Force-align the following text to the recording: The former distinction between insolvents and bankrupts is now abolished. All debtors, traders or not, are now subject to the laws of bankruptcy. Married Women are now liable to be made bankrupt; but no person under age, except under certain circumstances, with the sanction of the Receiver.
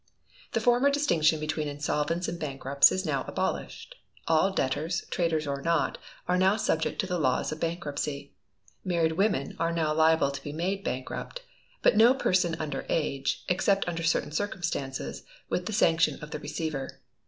The 0.53 0.59
former 0.59 0.89
distinction 0.89 1.39
between 1.39 1.67
insolvents 1.67 2.27
and 2.27 2.39
bankrupts 2.39 2.91
is 2.91 3.05
now 3.05 3.23
abolished. 3.27 3.93
All 4.27 4.49
debtors, 4.51 5.05
traders 5.11 5.45
or 5.45 5.61
not, 5.61 5.99
are 6.27 6.39
now 6.39 6.55
subject 6.57 6.97
to 7.01 7.05
the 7.05 7.19
laws 7.19 7.51
of 7.51 7.59
bankruptcy. 7.59 8.33
Married 8.83 9.11
Women 9.11 9.55
are 9.59 9.71
now 9.71 9.93
liable 9.93 10.31
to 10.31 10.41
be 10.43 10.53
made 10.53 10.83
bankrupt; 10.83 11.41
but 11.83 11.95
no 11.95 12.15
person 12.15 12.55
under 12.57 12.83
age, 12.89 13.43
except 13.47 13.87
under 13.87 14.01
certain 14.01 14.31
circumstances, 14.31 15.21
with 15.49 15.67
the 15.67 15.71
sanction 15.71 16.17
of 16.23 16.31
the 16.31 16.39
Receiver. 16.39 16.99